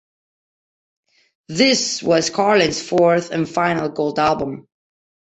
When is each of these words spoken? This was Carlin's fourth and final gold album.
This 1.47 2.01
was 2.01 2.31
Carlin's 2.31 2.81
fourth 2.81 3.29
and 3.29 3.47
final 3.47 3.87
gold 3.89 4.17
album. 4.17 4.67